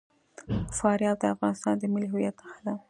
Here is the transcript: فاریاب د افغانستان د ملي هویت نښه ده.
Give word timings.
فاریاب 0.77 1.17
د 1.19 1.23
افغانستان 1.33 1.73
د 1.79 1.83
ملي 1.93 2.07
هویت 2.13 2.35
نښه 2.43 2.59
ده. 2.65 2.73